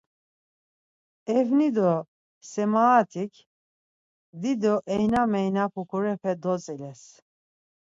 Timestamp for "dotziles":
6.43-7.01